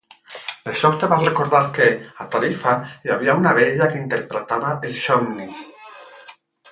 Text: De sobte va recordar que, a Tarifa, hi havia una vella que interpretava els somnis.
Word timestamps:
De 0.69 0.73
sobte 0.77 1.09
va 1.11 1.19
recordar 1.23 1.59
que, 1.75 1.89
a 2.25 2.27
Tarifa, 2.37 2.73
hi 3.05 3.13
havia 3.17 3.35
una 3.41 3.53
vella 3.61 3.91
que 3.93 4.01
interpretava 4.07 4.73
els 4.89 5.03
somnis. 5.11 5.61